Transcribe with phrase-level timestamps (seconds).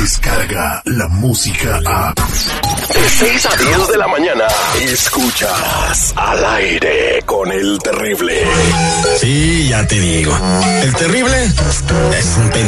[0.00, 2.14] Llega la música a...
[2.14, 4.44] De 6 a 10 de la mañana.
[4.80, 8.46] Escuchas al aire con el terrible.
[9.20, 10.34] Sí, ya te digo.
[10.82, 12.66] El terrible es un pe...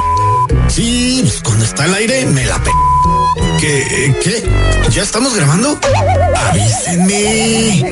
[0.69, 2.71] Sí, cuando está al aire me la pe...
[3.59, 4.15] ¿Qué?
[4.23, 4.45] ¿Qué?
[4.91, 5.81] ¿Ya estamos grabando?
[6.51, 7.83] Avísenme.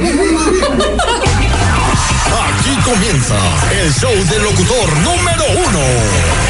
[2.45, 3.37] Aquí comienza
[3.73, 6.50] el show del locutor número uno.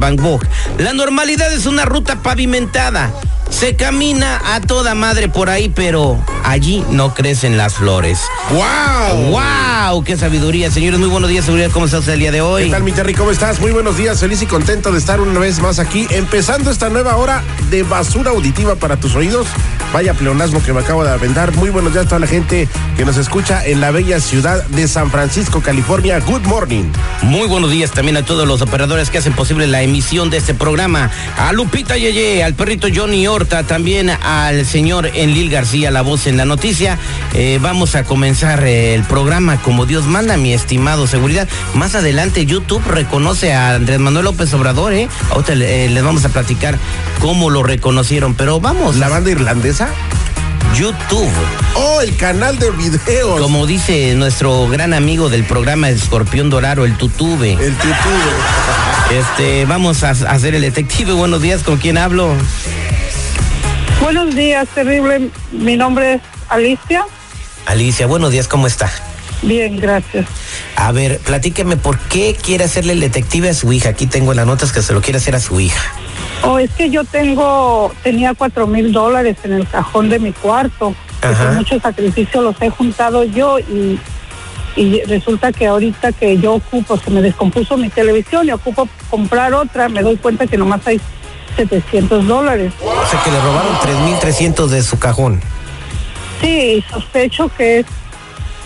[0.79, 3.13] La normalidad es una ruta pavimentada.
[3.51, 8.19] Se camina a toda madre por ahí, pero allí no crecen las flores.
[8.49, 9.29] ¡Wow!
[9.29, 10.03] ¡Wow!
[10.03, 10.71] ¡Qué sabiduría!
[10.71, 11.69] Señores, muy buenos días, seguridad.
[11.71, 12.71] ¿Cómo está usted el día de ¿Qué hoy?
[12.71, 13.13] tal, mi Terry?
[13.13, 13.59] ¿Cómo estás?
[13.59, 14.19] Muy buenos días.
[14.19, 18.31] Feliz y contento de estar una vez más aquí, empezando esta nueva hora de basura
[18.31, 19.45] auditiva para tus oídos.
[19.93, 21.53] Vaya pleonasmo que me acabo de aventar.
[21.57, 24.87] Muy buenos días a toda la gente que nos escucha en la bella ciudad de
[24.87, 26.19] San Francisco, California.
[26.19, 26.85] Good morning.
[27.23, 30.53] Muy buenos días también a todos los operadores que hacen posible la emisión de este
[30.53, 31.11] programa.
[31.37, 36.45] A Lupita Yeye, al perrito Johnny También al señor Enlil García, la voz en la
[36.45, 36.99] noticia.
[37.33, 41.47] Eh, vamos a comenzar eh, el programa como Dios manda, mi estimado seguridad.
[41.73, 45.09] Más adelante YouTube reconoce a Andrés Manuel López Obrador, ¿eh?
[45.31, 46.77] Ahorita eh, les vamos a platicar
[47.19, 48.97] cómo lo reconocieron, pero vamos.
[48.97, 49.89] ¿La banda irlandesa?
[50.75, 51.29] YouTube.
[51.75, 53.41] Oh, el canal de videos.
[53.41, 57.53] Como dice nuestro gran amigo del programa Escorpión Dorado, el Tutube.
[57.53, 58.31] El YouTube.
[59.11, 61.11] Este, vamos a, a hacer el detective.
[61.13, 62.35] Buenos días, ¿con quién hablo?
[64.01, 65.29] Buenos días, terrible.
[65.51, 67.05] Mi nombre es Alicia.
[67.67, 68.89] Alicia, buenos días, ¿cómo está?
[69.43, 70.25] Bien, gracias.
[70.75, 73.89] A ver, platíqueme por qué quiere hacerle el detective a su hija.
[73.89, 75.81] Aquí tengo las notas que se lo quiere hacer a su hija.
[76.43, 80.95] Oh, es que yo tengo, tenía cuatro mil dólares en el cajón de mi cuarto.
[81.21, 83.99] Con mucho sacrificio los he juntado yo y,
[84.75, 89.53] y resulta que ahorita que yo ocupo, se me descompuso mi televisión y ocupo comprar
[89.53, 90.99] otra, me doy cuenta que nomás hay
[91.67, 92.73] 700 dólares.
[92.81, 95.41] O sea, que le robaron 3.300 de su cajón.
[96.41, 97.85] Sí, sospecho que es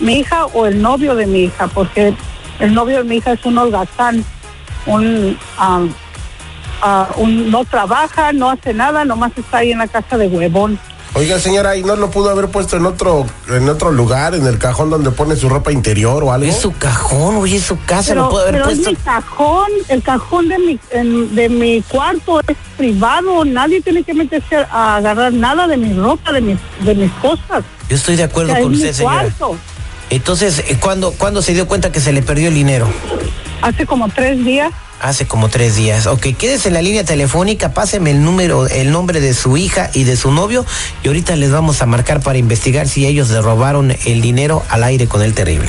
[0.00, 2.14] mi hija o el novio de mi hija, porque
[2.58, 4.24] el novio de mi hija es un holgazán,
[4.86, 5.92] un, am,
[6.82, 10.78] ah, un no trabaja, no hace nada, nomás está ahí en la casa de huevón.
[11.16, 14.58] Oiga, señora, ¿y no lo pudo haber puesto en otro, en otro lugar, en el
[14.58, 16.46] cajón donde pone su ropa interior o algo?
[16.46, 18.90] Es su cajón, oye, es su casa, Pero, lo puede haber pero es puesto.
[18.90, 24.12] mi cajón, el cajón de mi, en- de mi cuarto es privado, nadie tiene que
[24.12, 27.64] meterse a agarrar nada de mi ropa, de mis, de mis cosas.
[27.88, 29.20] Yo estoy de O acuerdo sea, con es usted, mi señora.
[29.22, 29.56] cuarto.
[30.10, 32.86] Entonces, eh, ¿cuándo, ¿cuándo se dio cuenta que se le perdió el dinero?
[33.62, 34.72] Hace como tres días.
[35.00, 36.06] Hace como tres días.
[36.06, 40.04] Ok, quédese en la línea telefónica, páseme el número, el nombre de su hija y
[40.04, 40.64] de su novio
[41.02, 44.84] y ahorita les vamos a marcar para investigar si ellos le robaron el dinero al
[44.84, 45.68] aire con el terrible.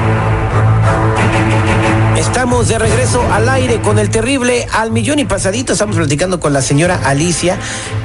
[2.21, 5.73] Estamos de regreso al aire con el terrible al millón y pasadito.
[5.73, 7.57] Estamos platicando con la señora Alicia,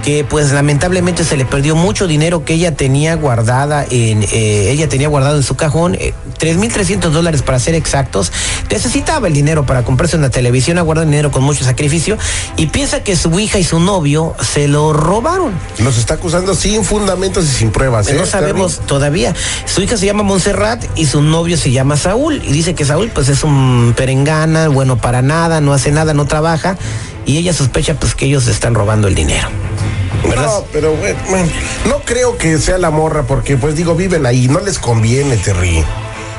[0.03, 4.89] que pues lamentablemente se le perdió mucho dinero que ella tenía guardada en, eh, ella
[4.89, 8.33] tenía guardado en su cajón, eh, 3.300 dólares para ser exactos.
[8.71, 12.17] Necesitaba el dinero para comprarse una televisión, ha guardado dinero con mucho sacrificio
[12.57, 15.53] y piensa que su hija y su novio se lo robaron.
[15.79, 18.09] Los está acusando sin fundamentos y sin pruebas.
[18.09, 19.35] ¿eh, No sabemos todavía.
[19.67, 22.43] Su hija se llama Montserrat y su novio se llama Saúl.
[22.43, 26.27] Y dice que Saúl pues es un perengana, bueno para nada, no hace nada, no
[26.27, 26.77] trabaja.
[27.25, 29.49] Y ella sospecha pues que ellos están robando el dinero.
[30.25, 31.19] No, pero bueno,
[31.89, 35.85] no creo que sea la morra porque pues digo, viven ahí, no les conviene, Terry.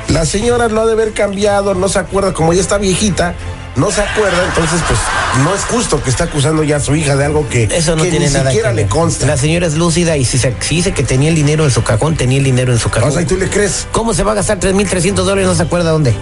[0.08, 3.36] La señora lo ha de haber cambiado, no se acuerda, como ya está viejita,
[3.76, 5.00] no se acuerda, entonces pues
[5.44, 8.04] no es justo que está acusando ya a su hija de algo que, Eso no
[8.04, 9.26] que tiene ni nada siquiera que le consta.
[9.26, 11.84] La señora es lúcida y si, se, si dice que tenía el dinero en su
[11.84, 13.10] cajón, tenía el dinero en su cajón.
[13.10, 13.88] O sea, ¿y tú le crees?
[13.92, 15.46] ¿Cómo se va a gastar 3.300 dólares?
[15.46, 16.14] No se acuerda dónde.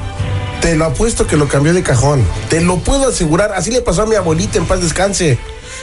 [0.66, 2.26] Te lo apuesto que lo cambió de cajón.
[2.50, 3.52] Te lo puedo asegurar.
[3.54, 5.38] Así le pasó a mi abuelita en paz descanse.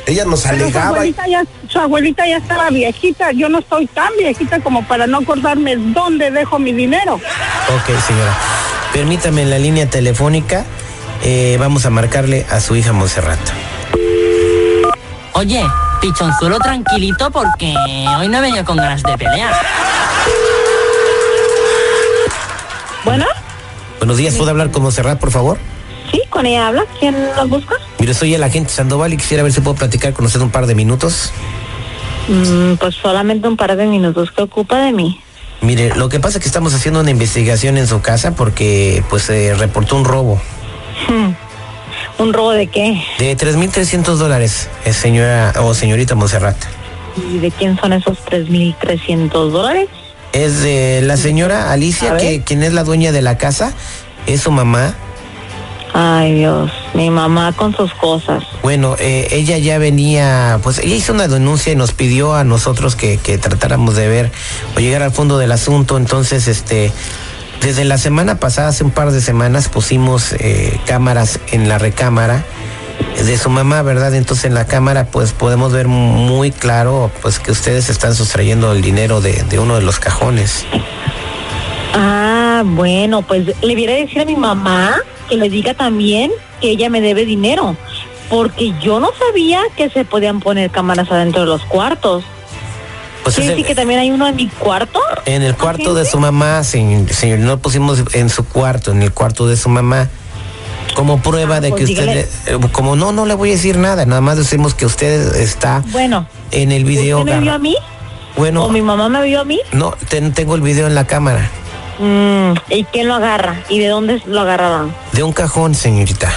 [0.06, 0.86] Ella nos Pero su alegaba.
[0.86, 3.30] y- abuelita, ya, su abuelita ya estaba viejita.
[3.30, 7.14] Yo no estoy tan viejita como para no acordarme dónde dejo mi dinero.
[7.14, 8.36] Ok, señora.
[8.92, 10.64] Permítame en la línea telefónica.
[11.22, 13.38] eh, vamos a marcarle a su hija Montserrat.
[15.34, 15.64] Oye,
[16.00, 17.72] pichonzuelo tranquilito porque
[18.18, 19.54] hoy no he venido con ganas de pelear.
[23.04, 23.24] Bueno,
[24.02, 25.58] Buenos días, ¿puedo hablar con Montserrat, por favor?
[26.10, 26.84] sí, con ella habla.
[26.98, 27.76] ¿Quién nos busca?
[28.00, 30.66] Mire, soy el agente Sandoval y quisiera ver si puedo platicar con usted un par
[30.66, 31.30] de minutos.
[32.26, 35.20] Mm, pues solamente un par de minutos que ocupa de mí.
[35.60, 39.22] Mire, lo que pasa es que estamos haciendo una investigación en su casa porque pues
[39.22, 40.42] se reportó un robo
[42.18, 43.00] ¿Un robo de qué?
[43.20, 46.56] de 3.300 dólares, eh, señora o señorita Montserrat.
[47.30, 49.88] ¿Y de quién son esos 3.300 dólares?
[50.32, 53.72] Es de la señora Alicia, que quien es la dueña de la casa,
[54.26, 54.94] es su mamá.
[55.94, 58.42] Ay, Dios, mi mamá con sus cosas.
[58.62, 62.96] Bueno, eh, ella ya venía, pues ella hizo una denuncia y nos pidió a nosotros
[62.96, 64.32] que, que tratáramos de ver
[64.74, 65.98] o llegar al fondo del asunto.
[65.98, 66.90] Entonces, este,
[67.60, 72.42] desde la semana pasada, hace un par de semanas, pusimos eh, cámaras en la recámara
[73.26, 74.14] de su mamá, ¿verdad?
[74.14, 78.82] Entonces en la cámara, pues podemos ver muy claro, pues que ustedes están sustrayendo el
[78.82, 80.66] dinero de, de uno de los cajones.
[81.94, 84.96] Ah, bueno, pues le voy a decir a mi mamá
[85.28, 87.76] que le diga también que ella me debe dinero.
[88.28, 92.24] Porque yo no sabía que se podían poner cámaras adentro de los cuartos.
[93.22, 95.00] Pues ¿Quiere decir que también hay uno en mi cuarto?
[95.26, 99.12] En el cuarto de su mamá, señor, señor, no pusimos en su cuarto, en el
[99.12, 100.08] cuarto de su mamá.
[100.94, 102.28] Como prueba Ah, de pues que usted, dígale.
[102.46, 105.36] le- eh, como no, no le voy a decir nada, nada más decimos que usted
[105.36, 107.20] está Bueno, en el video.
[107.20, 107.76] ¿usted me vio a mí?
[108.36, 109.60] Bueno, ¿O mi mamá me vio a mí?
[109.72, 111.50] no, ten- tengo el video en la cámara.
[111.98, 113.62] Mm, ¿Y quién lo agarra?
[113.68, 114.94] ¿Y de dónde lo agarraban?
[115.12, 116.32] De un cajón, señorita.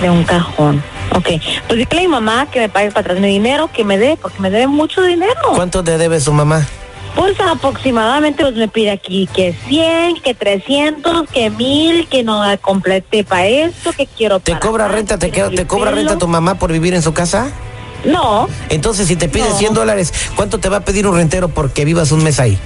[0.00, 0.82] De un cajón.
[1.12, 1.28] Ok,
[1.68, 4.16] pues dígale a mi mamá que me pague para atrás mi dinero, que me dé,
[4.20, 5.32] porque me debe mucho dinero.
[5.54, 6.66] ¿Cuánto te debe su mamá?
[7.14, 13.22] Pues aproximadamente pues me pide aquí que 100, que 300, que 1000, que no complete
[13.24, 16.02] para esto, que quiero ¿Te cobra renta, te, queda- te cobra pelo.
[16.02, 17.50] renta tu mamá por vivir en su casa?
[18.04, 18.48] No.
[18.68, 19.56] Entonces, si te pide No.
[19.56, 22.58] 100 dólares, ¿cuánto te va a pedir un rentero porque vivas un mes ahí?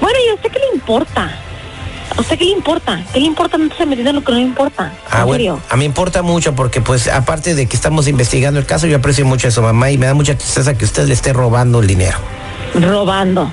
[0.00, 1.30] Bueno, ¿y a usted qué le importa?
[2.16, 3.02] ¿A usted qué le importa?
[3.12, 3.56] ¿Qué le importa?
[3.56, 4.92] No se metiendo en lo que no le importa.
[5.10, 8.66] Ah, en bueno, a mí importa mucho porque pues aparte de que estamos investigando el
[8.66, 11.14] caso, yo aprecio mucho a su mamá y me da mucha tristeza que usted le
[11.14, 12.18] esté robando el dinero.
[12.74, 13.50] Robando.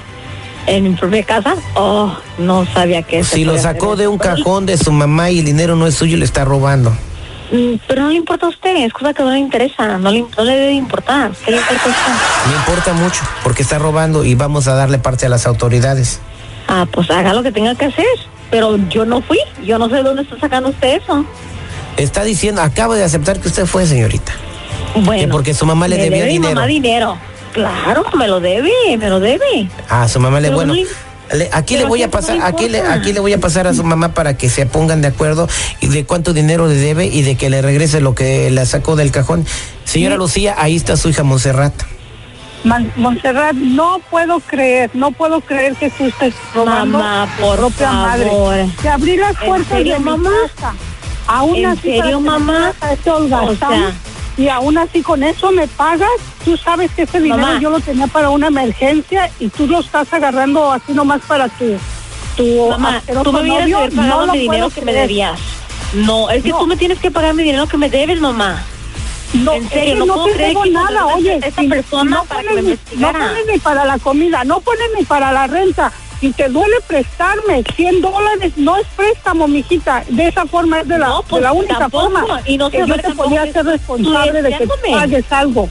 [0.68, 1.56] ¿En mi propia casa?
[1.76, 5.40] Oh, no sabía que se Si lo sacó de un cajón de su mamá y
[5.40, 6.92] el dinero no es suyo, le está robando.
[7.52, 10.22] Mm, Pero no le importa a usted, es cosa que no le interesa, no le,
[10.38, 11.32] no le debe importar.
[11.44, 12.50] ¿Qué le importa a usted?
[12.50, 16.20] Me importa mucho porque está robando y vamos a darle parte a las autoridades.
[16.68, 18.06] Ah, pues haga lo que tenga que hacer.
[18.52, 21.26] Pero yo no fui, yo no sé de dónde está sacando usted eso.
[21.98, 24.32] Está diciendo, acabo de aceptar que usted fue, señorita.
[24.96, 26.56] Bueno, Que porque su mamá le debía debe mi dinero.
[26.56, 27.18] mamá dinero.
[27.54, 29.70] Claro, me lo debe, me lo debe.
[29.90, 30.74] Ah, su mamá le, Pero bueno.
[30.76, 30.80] no
[31.38, 33.40] le- aquí le voy a ¿a quién pasar, no aquí le, aquí le voy a
[33.40, 35.48] pasar a su mamá para que se pongan de acuerdo
[35.80, 38.96] y de cuánto dinero le debe y de que le regrese lo que le sacó
[38.98, 39.46] del cajón.
[39.86, 41.74] Señora Lucía, ahí está su hija Montserrat.
[42.64, 47.88] Man- Montserrat, no puedo creer, no puedo creer que tú estés robando Mamá, por propia
[47.90, 48.08] favor.
[48.08, 48.70] madre.
[48.82, 50.30] Te abrí las ¿En puertas serio, de mi mamá?
[51.28, 52.74] Aún ¿En así, serio, mamá?
[53.06, 53.94] holgazán, O sea-
[54.42, 56.10] y aún así con eso me pagas.
[56.44, 57.60] Tú sabes que ese dinero Mamá.
[57.60, 61.78] yo lo tenía para una emergencia y tú lo estás agarrando así nomás para tu,
[62.36, 63.78] tu Mamá, tú me hubieras novio.
[63.78, 65.40] haber pagado No lo mi dinero que me debías.
[65.94, 66.60] No, es que No.
[66.60, 68.64] tú me tienes que pagar mi dinero que me debes, mamá.
[69.34, 71.40] No, En serio, que no puedo creer que nada, oye.
[71.42, 73.20] esta si- persona no para que pones me ni- investigara.
[73.20, 75.92] No pones ni para la comida, no pones ni para la renta.
[76.22, 80.04] Si te duele prestarme 100 dólares, no es préstamo, mijita.
[80.08, 82.70] De esa forma es de la, No, de pues, la única tampoco, forma y no
[82.70, 85.68] que se yo ve te tampoco podía que hacer responsable de que pagues algo.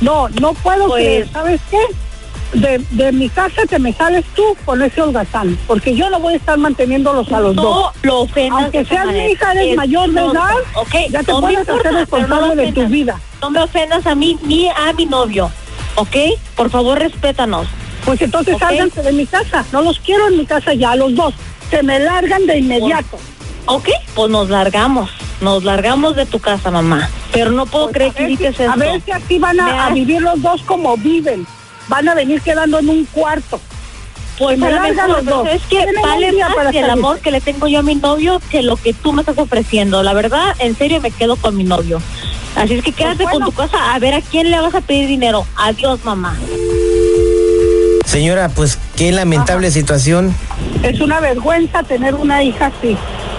[0.00, 1.28] No, no puedo Pues- creer.
[1.32, 1.78] ¿Sabes qué?
[2.52, 6.34] De, de mi casa te me sales tú con ese holgazán, porque yo no voy
[6.34, 7.92] a estar manteniéndolos a los no dos.
[8.02, 8.26] lo.
[8.52, 11.88] Aunque seas mi hija, eres Es mayor de edad, Ok, ya te no puedes importa,
[11.88, 13.20] hacer responsable de tu vida.
[13.40, 15.48] No me ofendas a mí ni a mi novio,
[15.94, 16.16] ¿ok?
[16.56, 17.68] Por favor, respétanos.
[18.04, 18.60] Pues entonces Ok.
[18.60, 19.64] sálganse de mi casa.
[19.72, 21.34] No los quiero en mi casa ya, los dos.
[21.70, 23.18] Se me largan de inmediato.
[23.66, 25.10] Ok, pues nos largamos.
[25.40, 27.08] Nos largamos de tu casa, mamá.
[27.32, 28.72] Pero no puedo Pues creer que dices si- eso.
[28.72, 31.46] A ver si así van Me a, vivir los dos como viven.
[31.88, 33.60] Van a venir quedando en un cuarto.
[34.38, 35.48] Pues me lo largan mejor, los dos.
[35.48, 38.62] es que vale para más el amor que le tengo yo a mi novio que
[38.62, 40.02] lo que tú me estás ofreciendo.
[40.02, 42.00] La verdad, en serio, me quedo con mi novio.
[42.56, 43.40] Así es que quédate bueno.
[43.40, 45.46] con tu casa a ver a quién le vas a pedir dinero.
[45.56, 46.36] Adiós, mamá.
[48.10, 50.34] Señora, pues qué lamentable situación.
[50.82, 52.96] Es una vergüenza tener una hija así.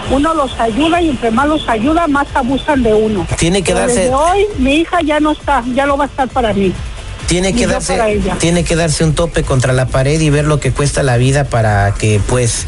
[0.09, 3.27] Uno los ayuda y entre más los ayuda, más abusan de uno.
[3.37, 6.07] Tiene que Pero darse- Desde hoy mi hija ya no está, ya no va a
[6.07, 6.71] estar para mí.
[7.27, 7.97] Tiene que darse,
[8.39, 11.45] tiene que darse un tope contra la pared y ver lo que cuesta la vida
[11.45, 12.65] para que pues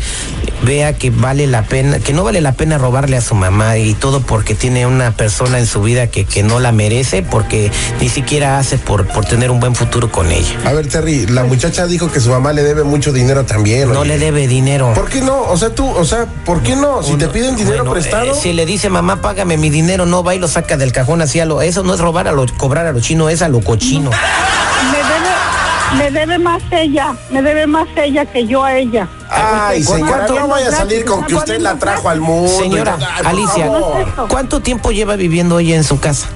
[0.61, 3.93] vea que vale la pena, que no vale la pena robarle a su mamá y
[3.93, 8.09] todo porque tiene una persona en su vida que, que no la merece porque ni
[8.09, 10.55] siquiera hace por, por tener un buen futuro con ella.
[10.65, 13.91] A ver, Terry, la muchacha dijo que su mamá le debe mucho dinero también.
[13.91, 14.09] No oye.
[14.09, 14.93] le debe dinero.
[14.93, 15.41] ¿Por qué no?
[15.43, 17.03] O sea, tú, o sea, ¿por qué no?
[17.03, 18.31] Si te piden dinero Bueno, prestado.
[18.31, 21.21] eh, si le dice mamá, págame mi dinero, no va y lo saca del cajón
[21.21, 21.61] así a lo.
[21.61, 24.11] Eso no es robar a lo, cobrar a lo chino, es a lo cochino.
[25.97, 29.07] me debe más ella, me debe más ella que yo a ella.
[29.29, 32.51] Ay, señora, no vaya a salir con que usted la trajo al mundo.
[32.57, 33.69] Señora, Alicia.
[34.27, 36.27] ¿cuánto tiempo lleva viviendo ella en su casa?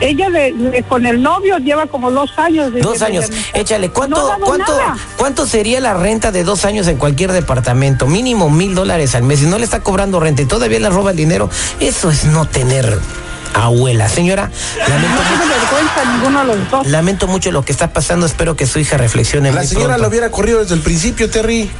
[0.00, 2.72] Ella de, de- con el novio lleva como dos años.
[2.82, 3.26] Dos años.
[3.52, 4.96] Échale, ¿cuánto, cuánto, nada.
[5.16, 8.06] cuánto sería la renta de dos años en cualquier departamento?
[8.06, 9.42] Mínimo mil dólares al mes.
[9.42, 11.48] Y no le está cobrando renta y todavía le roba el dinero.
[11.78, 12.98] Eso es no tener
[13.54, 14.08] abuela.
[14.08, 14.50] Señora,
[14.88, 16.86] lamento, No tiene vergüenza ninguno de los dos.
[16.86, 18.26] lamento mucho lo que está pasando.
[18.26, 19.50] Espero que su hija reflexione.
[19.52, 20.02] La muy señora pronto.
[20.02, 21.70] lo hubiera corrido desde el principio, Terry.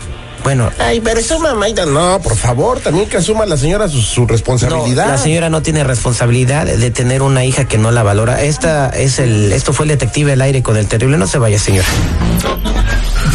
[0.43, 1.65] Bueno, Ay, pero eso mamá.
[1.87, 5.09] No, por favor, también que asuma la señora su, su No, responsabilidad.
[5.09, 8.43] la señora no tiene responsabilidad de tener una hija que no la valora.
[8.43, 11.17] Esta es el, esto fue el detective al aire con el terrible.
[11.17, 11.89] No se vaya, señora.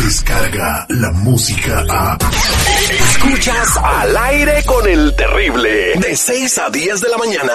[0.03, 2.17] Descarga la música a.
[3.11, 5.93] Escuchas al aire con el terrible.
[5.99, 7.53] De 6 a 10 de la mañana.